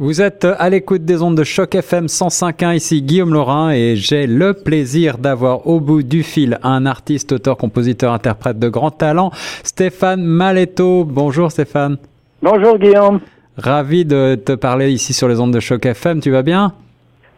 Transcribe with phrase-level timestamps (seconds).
[0.00, 4.28] Vous êtes à l'écoute des ondes de choc FM 105.1, ici Guillaume Laurin et j'ai
[4.28, 9.32] le plaisir d'avoir au bout du fil un artiste, auteur, compositeur, interprète de grand talent,
[9.64, 11.02] Stéphane Maletto.
[11.02, 11.96] Bonjour Stéphane.
[12.40, 13.18] Bonjour Guillaume.
[13.56, 16.74] Ravi de te parler ici sur les ondes de choc FM, tu vas bien?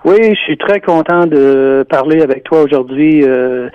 [0.05, 3.23] Oui, je suis très content de parler avec toi aujourd'hui.
[3.25, 3.71] Euh,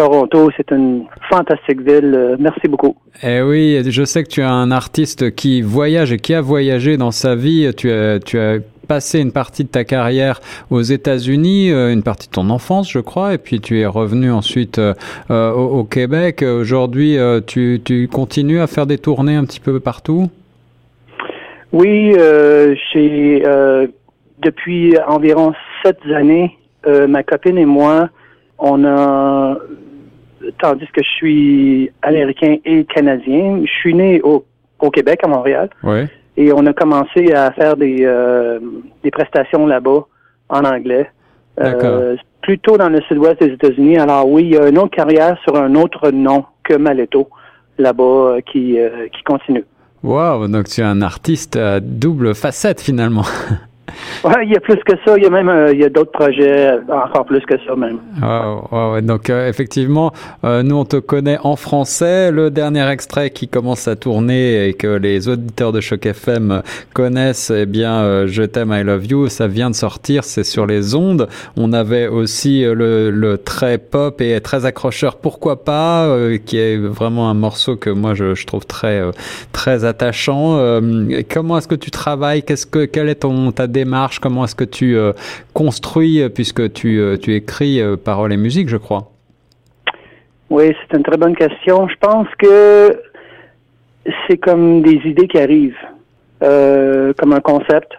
[0.00, 2.14] Toronto, c'est une fantastique ville.
[2.14, 2.96] Euh, merci beaucoup.
[3.22, 6.96] Eh oui, je sais que tu es un artiste qui voyage et qui a voyagé
[6.96, 7.70] dans sa vie.
[7.76, 12.28] Tu as, tu as passé une partie de ta carrière aux États-Unis, euh, une partie
[12.28, 14.94] de ton enfance, je crois, et puis tu es revenu ensuite euh,
[15.52, 16.42] au, Québec.
[16.42, 20.30] Aujourd'hui, tu, tu continues à faire des tournées un petit peu partout?
[21.72, 22.14] Oui,
[22.94, 23.42] j'ai
[24.38, 25.52] depuis environ
[25.84, 28.08] sept années, ma copine et moi,
[28.60, 29.58] on a,
[30.60, 34.44] tandis que je suis américain et canadien, je suis né au,
[34.78, 35.70] au Québec, à Montréal.
[35.82, 36.08] Ouais.
[36.36, 38.58] Et on a commencé à faire des, euh,
[39.02, 40.06] des prestations là-bas
[40.48, 41.10] en anglais.
[41.60, 43.98] Euh, plutôt dans le sud-ouest des États-Unis.
[43.98, 47.28] Alors oui, il y a une autre carrière sur un autre nom que Maleto
[47.78, 49.64] là-bas euh, qui, euh, qui continue.
[50.02, 53.24] Wow, donc tu es un artiste à double facette finalement.
[54.42, 55.16] Il y a plus que ça.
[55.16, 57.74] Il y a même euh, il y a d'autres projets euh, encore plus que ça
[57.76, 57.98] même.
[58.72, 59.02] ouais.
[59.02, 60.12] Donc euh, effectivement,
[60.42, 62.30] nous on te connaît en français.
[62.30, 66.62] Le dernier extrait qui commence à tourner et que les auditeurs de Choc FM
[66.92, 70.24] connaissent, eh bien, je t'aime, I love you, ça vient de sortir.
[70.24, 71.28] C'est sur les ondes.
[71.56, 75.16] On avait aussi le, le très pop et très accrocheur.
[75.16, 76.08] Pourquoi pas,
[76.44, 79.02] qui est vraiment un morceau que moi je, trouve très
[79.52, 80.58] très attachant.
[81.32, 82.42] comment est-ce que tu travailles?
[82.42, 83.89] Qu'est-ce que quelle est ta démarche
[84.20, 85.12] Comment est-ce que tu euh,
[85.54, 89.10] construis, euh, puisque tu, euh, tu écris paroles et musique, je crois
[90.48, 91.88] Oui, c'est une très bonne question.
[91.88, 93.00] Je pense que
[94.26, 95.74] c'est comme des idées qui arrivent,
[96.40, 97.92] comme un concept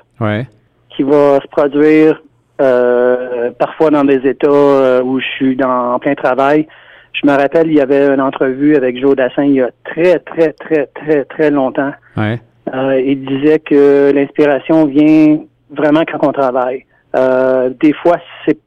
[0.89, 2.21] qui va se produire
[2.57, 6.67] parfois dans des états où je suis dans, en plein travail.
[7.13, 10.19] Je me rappelle, il y avait une entrevue avec Joe Dassin il y a très,
[10.19, 11.91] très, très, très, très longtemps.
[12.17, 15.39] il disait que l'inspiration vient
[15.71, 16.85] vraiment quand on travaille.
[17.15, 18.57] Euh, des fois, c'est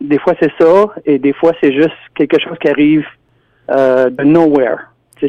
[0.00, 3.04] des fois c'est ça, et des fois c'est juste quelque chose qui arrive
[3.70, 4.78] euh, de nowhere.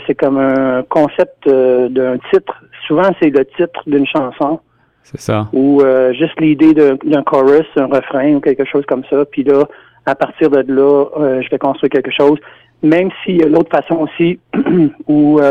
[0.07, 2.63] C'est comme un concept euh, d'un titre.
[2.87, 4.61] Souvent, c'est le titre d'une chanson.
[5.03, 5.49] C'est ça.
[5.51, 9.25] Ou euh, juste l'idée d'un chorus, un refrain ou quelque chose comme ça.
[9.25, 9.65] Puis là,
[10.05, 12.39] à partir de là, euh, je vais construire quelque chose.
[12.81, 14.39] Même s'il y a l'autre façon aussi
[15.07, 15.41] où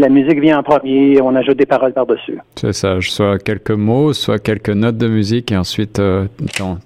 [0.00, 2.38] la musique vient en premier, on ajoute des paroles par-dessus.
[2.56, 6.26] C'est ça, soit quelques mots, soit quelques notes de musique, et ensuite euh,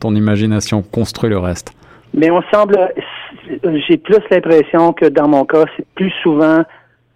[0.00, 1.72] ton, imagination construit le reste.
[2.12, 2.92] Mais on semble,
[3.88, 6.62] j'ai plus l'impression que dans mon cas, c'est plus souvent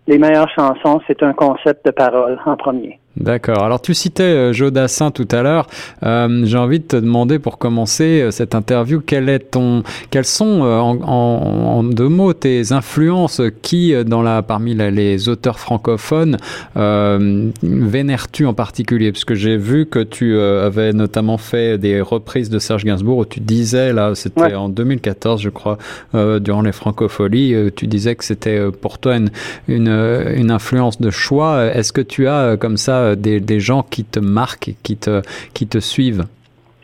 [0.06, 2.98] les meilleures chansons, c'est un concept de parole en premier.
[3.20, 3.64] D'accord.
[3.64, 5.66] Alors tu citais euh, Joe Dassin tout à l'heure.
[6.04, 10.24] Euh, J'ai envie de te demander pour commencer euh, cette interview, quel est ton, quelles
[10.24, 13.40] sont en, en, deux mots tes influences?
[13.62, 16.36] Qui dans la parmi les auteurs francophones
[16.76, 19.10] euh, vénères-tu en particulier?
[19.10, 23.24] Parce que j'ai vu que tu avais notamment fait des reprises de Serge Gainsbourg où
[23.24, 25.78] tu disais là, c'était en 2014 je crois,
[26.14, 29.30] durant les francopholies, tu disais que c'était pour toi une,
[29.66, 31.64] une, une influence de choix.
[31.74, 35.22] Est-ce que tu as comme ça euh, des, gens qui te marquent, qui te,
[35.54, 36.24] qui te suivent?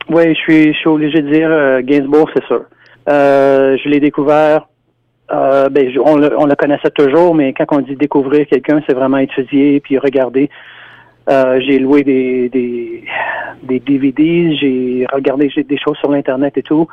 [0.09, 2.63] Oui, je suis, je suis obligé de dire euh, Gainsbourg, c'est sûr.
[3.09, 4.67] Euh, je l'ai découvert,
[5.31, 9.19] ben, on, le, on, le, connaissait toujours, mais quand on dit découvrir quelqu'un, c'est vraiment
[9.19, 10.51] étudier puis regarder.
[11.29, 13.05] j'ai loué des, des,
[13.63, 16.87] des DVDs, j'ai regardé des choses sur l'internet et tout.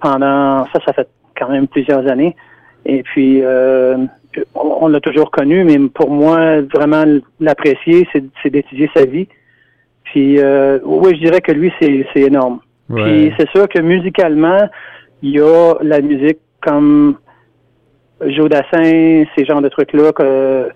[0.00, 2.34] Pendant ça, ça fait quand même plusieurs années.
[2.86, 3.42] Et puis
[4.54, 7.04] on, l'a toujours connu, mais pour moi, vraiment
[7.40, 9.28] l'apprécier, c'est d'étudier sa vie.
[10.04, 12.60] Puis euh, oui, je dirais que lui, c'est énorme.
[12.94, 14.68] Puis c'est sûr que musicalement,
[15.22, 17.16] il y a la musique comme
[18.26, 20.68] Joe Dassin, ces genres de trucs-là que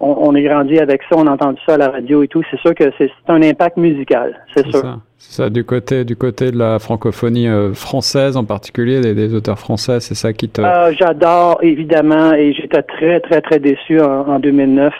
[0.00, 2.42] on, est grandi avec ça, on a entendu ça à la radio et tout.
[2.50, 4.80] C'est sûr que c'est un impact musical, c'est sûr.
[4.80, 4.98] Ça.
[5.18, 5.50] ça.
[5.50, 10.14] du côté du côté de la francophonie euh, française en particulier, des, auteurs français, c'est
[10.14, 10.60] ça qui te.
[10.60, 14.92] Euh, J'adore évidemment et j'étais très très très déçu en, 2009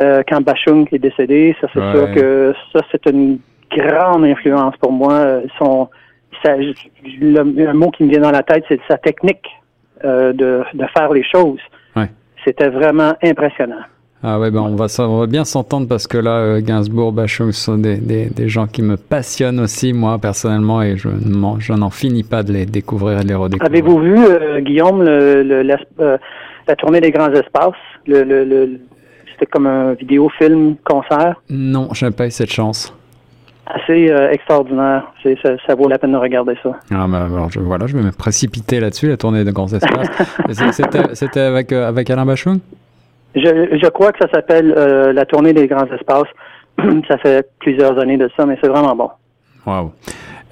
[0.00, 1.54] euh, quand Bachung est décédé.
[1.60, 3.38] Ça c'est sûr que ça c'est une
[3.70, 5.40] grande influence pour moi.
[5.58, 5.88] Son,
[6.44, 9.46] ça, le, mot qui me vient dans la tête, c'est sa technique
[10.04, 11.60] euh, de, de faire les choses.
[11.96, 12.10] Ouais.
[12.44, 13.82] C'était vraiment impressionnant.
[14.26, 17.52] Ah ouais, ben on va, on va bien s'entendre parce que là, euh, Gainsbourg, Bachung
[17.52, 21.10] sont des, des, des, gens qui me passionnent aussi, moi, personnellement, et je,
[21.58, 23.70] je n'en finis pas de les découvrir et de les redécouvrir.
[23.70, 26.16] Avez-vous vu, euh, Guillaume, le, le euh,
[26.66, 27.74] la tournée des grands espaces?
[28.06, 28.80] Le, le,
[29.32, 31.42] C'était comme un vidéo-film concert?
[31.50, 32.96] Non, je n'ai pas eu cette chance.
[33.66, 35.12] assez extraordinaire.
[35.22, 36.70] Ça, ça, vaut la peine de regarder ça.
[36.90, 40.08] Ah, ben, alors, je, voilà, je vais me précipiter là-dessus, la tournée de Grands Espaces.
[41.12, 42.60] C'était avec, avec Alain Bachung?
[43.34, 46.28] Je, je crois que ça s'appelle la tournée des Grands Espaces.
[47.08, 49.10] ça fait plusieurs années de ça, mais c'est vraiment bon.
[49.66, 49.92] Wow.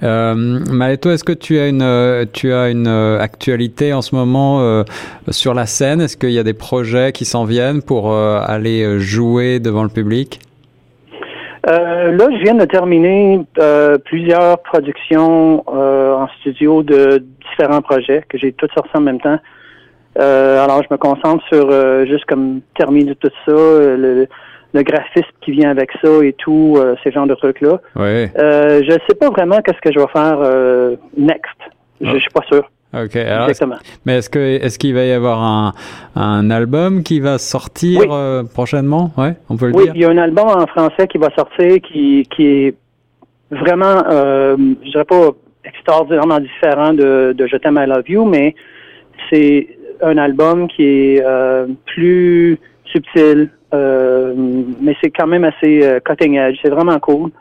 [0.03, 4.61] Euh, Maëto, est-ce que tu as une, tu as une euh, actualité en ce moment
[4.61, 4.83] euh,
[5.29, 6.01] sur la scène?
[6.01, 9.89] Est-ce qu'il y a des projets qui s'en viennent pour euh, aller jouer devant le
[9.89, 10.39] public?
[11.65, 13.39] Là, je viens de terminer
[14.03, 19.39] plusieurs productions en studio de différents projets que j'ai toutes sorties en même temps.
[20.15, 21.71] Alors, je me concentre sur
[22.05, 24.27] juste comme terminer tout ça, le,
[24.73, 27.79] le graphisme qui vient avec ça et tout, euh, ces genres de trucs-là.
[27.95, 28.27] Oui.
[28.37, 31.57] Euh, je sais pas vraiment qu'est-ce que je vais faire euh, next.
[32.01, 32.63] Je, je suis pas sûr.
[32.93, 33.15] Ok.
[33.15, 33.77] Alors, Exactement.
[34.05, 35.73] mais est-ce que est-ce qu'il va y avoir un,
[36.15, 39.11] un album qui va sortir euh, prochainement?
[39.17, 39.93] Ouais, on peut le oui, dire.
[39.93, 42.75] Oui, il y a un album en français qui va sortir qui qui est
[43.49, 45.29] vraiment, euh, je dirais pas
[45.65, 48.53] extraordinairement différent de, de Je t'aime I Love You, mais
[49.31, 49.69] c'est
[50.03, 54.33] un album qui est euh, plus subtil, euh,
[54.81, 56.57] mais c'est quand même assez euh, cutting edge.
[56.61, 57.31] C'est vraiment cool.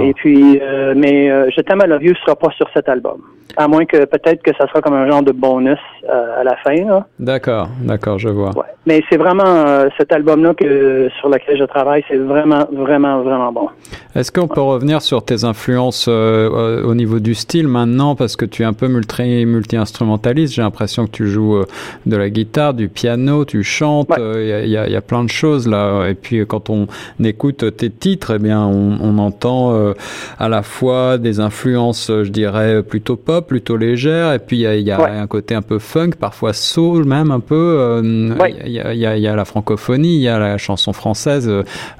[0.00, 3.20] Et puis, euh, mais Je t'aime à Love You sera pas sur cet album.
[3.56, 5.78] À moins que peut-être que ça sera comme un genre de bonus
[6.08, 7.04] à la fin.
[7.18, 8.50] D'accord, d'accord, je vois.
[8.50, 8.64] Ouais.
[8.86, 13.68] Mais c'est vraiment cet album-là que sur lequel je travaille, c'est vraiment, vraiment, vraiment bon.
[14.14, 18.62] Est-ce qu'on peut revenir sur tes influences au niveau du style maintenant, parce que tu
[18.62, 20.54] es un peu multi, multi-instrumentaliste.
[20.54, 21.64] J'ai l'impression que tu joues
[22.06, 24.12] de la guitare, du piano, tu chantes.
[24.16, 26.08] Il y, a, y, a, plein de choses là.
[26.08, 26.86] Et puis quand on
[27.22, 29.94] écoute tes titres, eh bien, on, on entend euh,
[30.38, 34.66] à la fois des influences, je dirais, plutôt pop, plutôt légères, et puis il y
[34.66, 38.00] a, y a un côté un peu funk, parfois soul même un peu.
[38.02, 38.54] Il ouais.
[38.66, 41.50] y, a, y, a, y, a, la francophonie, il y a la chanson française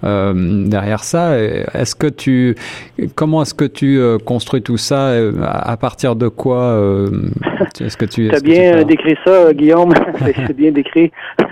[0.05, 1.39] euh, derrière ça.
[1.39, 2.57] Est-ce que tu,
[3.15, 5.13] comment est-ce que tu construis tout ça
[5.45, 6.77] À partir de quoi
[7.81, 9.93] Est-ce que tu as bien tu décrit ça, Guillaume?
[10.47, 11.11] C'est bien décrit.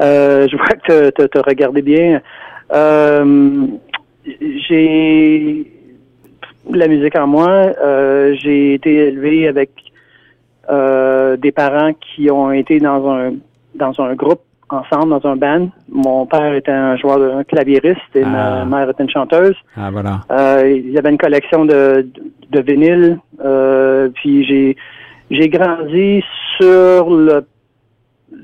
[0.00, 2.22] Euh, je vois que tu as regardé bien.
[2.72, 3.66] Euh,
[4.26, 5.66] j'ai
[6.70, 7.48] la musique en moi.
[7.48, 9.70] Euh, j'ai été élevé avec
[10.70, 13.32] euh, des parents qui ont été dans un
[13.74, 15.68] dans un groupe ensemble, dans un band.
[15.90, 18.64] Mon père était un joueur de un claviériste et Ah.
[18.64, 19.56] ma mère était une chanteuse.
[19.76, 20.20] Ah voilà.
[20.30, 23.18] Euh, il y avait une collection de, de, de vinyles.
[23.44, 24.76] Euh, puis j'ai
[25.30, 26.22] j'ai grandi
[26.58, 27.44] sur le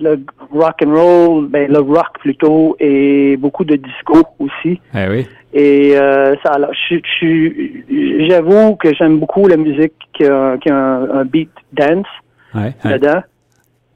[0.01, 0.21] le
[0.53, 4.81] rock and roll, ben le rock plutôt, et beaucoup de disco aussi.
[4.95, 5.27] Eh oui.
[5.53, 10.69] Et euh, ça, alors, je, je, j'avoue que j'aime beaucoup la musique qui a, qui
[10.69, 12.07] a un, un beat dance
[12.55, 12.99] ouais, ouais.
[12.99, 13.23] dedans,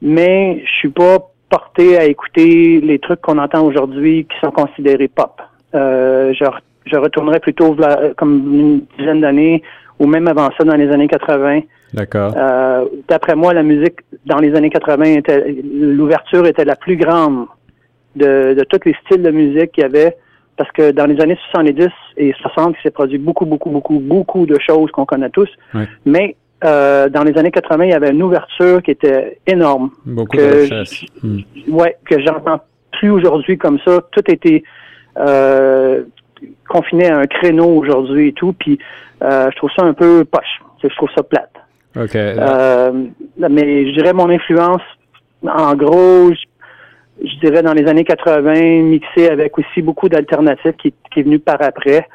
[0.01, 1.19] mais je suis pas
[1.49, 5.39] porté à écouter les trucs qu'on entend aujourd'hui qui sont considérés pop.
[5.75, 6.45] Euh, je,
[6.85, 7.75] je retournerais plutôt
[8.17, 9.61] comme une dizaine d'années,
[9.99, 11.61] ou même avant ça, dans les années 80.
[11.93, 12.33] D'accord.
[12.35, 17.45] Euh, d'après moi, la musique dans les années 80 était l'ouverture était la plus grande
[18.15, 20.17] de, de tous les styles de musique qu'il y avait.
[20.55, 21.87] Parce que dans les années 70
[22.17, 25.49] et 60, il s'est produit beaucoup, beaucoup, beaucoup, beaucoup de choses qu'on connaît tous.
[25.73, 25.87] Ouais.
[26.05, 29.89] Mais euh, dans les années 80, il y avait une ouverture qui était énorme.
[30.05, 31.05] Beaucoup que de richesse.
[31.23, 31.39] Hmm.
[31.69, 32.61] Ouais, que j'entends
[32.91, 34.01] plus aujourd'hui comme ça.
[34.11, 34.63] Tout était
[35.17, 36.03] euh,
[36.69, 38.53] confiné à un créneau aujourd'hui et tout.
[38.53, 38.77] Puis
[39.23, 40.61] euh, je trouve ça un peu poche.
[40.83, 41.51] Je trouve ça plate.
[41.95, 42.15] Ok.
[42.15, 42.91] Euh,
[43.37, 44.81] mais je dirais mon influence,
[45.47, 50.93] en gros, je, je, dirais dans les années 80, mixé avec aussi beaucoup d'alternatives qui,
[51.11, 52.07] qui est venu par après.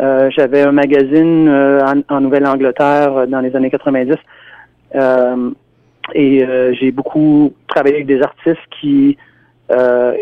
[0.00, 4.14] Euh, J'avais un magazine euh, en, en Nouvelle-Angleterre dans les années 90.
[4.94, 5.50] Euh,
[6.14, 6.46] et
[6.80, 9.18] j'ai beaucoup travaillé avec des artistes qui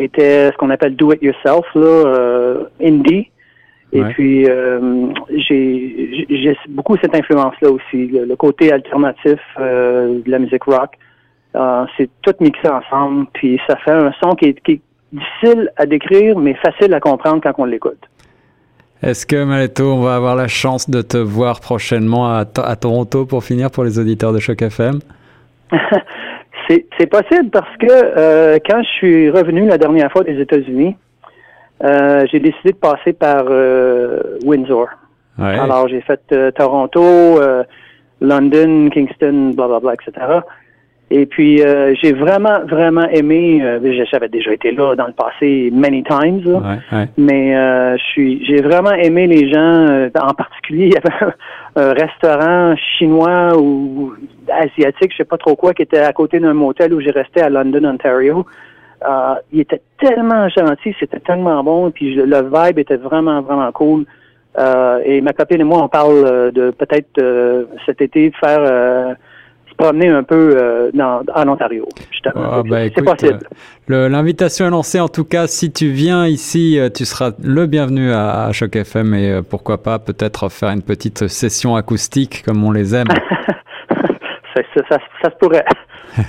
[0.00, 3.30] étaient ce qu'on appelle do it yourself, là, indie.
[3.96, 4.12] Et Ouais.
[4.12, 5.06] puis, euh,
[5.48, 10.90] j'ai j'ai beaucoup cette influence-là aussi, le, le côté alternatif euh, de la musique rock.
[11.54, 14.80] Euh, c'est tout mixé ensemble, puis ça fait un son qui est, qui est
[15.12, 18.02] difficile à décrire, mais facile à comprendre quand on l'écoute.
[19.02, 23.24] Est-ce que Maletto, on va avoir la chance de te voir prochainement à, à Toronto
[23.24, 24.98] pour finir pour les auditeurs de Choc FM
[26.68, 30.96] C'est possible parce que quand je suis revenu la dernière fois des États-Unis,
[31.82, 34.88] j'ai décidé de passer par euh, Windsor.
[35.38, 35.58] Ouais.
[35.58, 37.62] Alors, j'ai fait euh, Toronto, euh,
[38.20, 40.40] London, Kingston, blablabla, etc.
[41.08, 43.78] Et puis, euh, j'ai vraiment, vraiment aimé, euh,
[44.10, 47.08] j'avais déjà été là dans le passé many times, là, Ouais, ouais.
[47.16, 51.32] mais euh, je suis, j'ai vraiment aimé les gens, euh, en particulier, il y avait
[51.76, 54.14] un restaurant chinois ou
[54.50, 57.40] asiatique, je sais pas trop quoi, qui était à côté d'un motel où j'ai resté
[57.40, 58.44] à London, Ontario.
[59.04, 63.70] Euh, il était tellement gentil, c'était tellement bon, puis je- le vibe était vraiment, vraiment
[63.72, 64.04] cool.
[65.04, 67.20] et ma copine et moi, on parle de peut-être
[67.84, 69.16] cet été de faire
[69.76, 71.86] promener un peu euh, dans, en Ontario.
[72.34, 73.40] Ah, bah, c'est possible.
[73.90, 75.00] Euh, l'invitation est lancée.
[75.00, 79.14] En tout cas, si tu viens ici, euh, tu seras le bienvenu à, Choc FM
[79.14, 83.08] et pourquoi pas peut-être faire une petite session acoustique comme on les aime.
[84.74, 85.64] ça, ça, ça, se pourrait.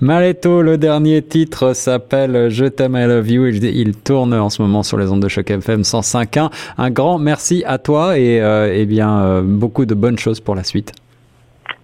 [0.00, 3.46] Maleto, le dernier titre s'appelle Je t'aime, I love you.
[3.46, 6.50] Il, il, tourne en ce moment sur les ondes de Choc FM 105.1.
[6.78, 10.92] Un grand merci à toi et, et bien beaucoup de bonnes choses pour la suite.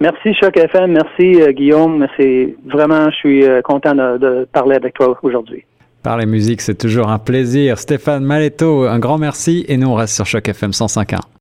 [0.00, 2.06] Merci Choc FM, merci euh, Guillaume.
[2.16, 5.64] C'est vraiment, je suis euh, content de, parler avec toi aujourd'hui.
[6.02, 7.78] Parler musique, c'est toujours un plaisir.
[7.78, 11.20] Stéphane Maletto, un grand merci et nous on reste sur Choc FM 105.1.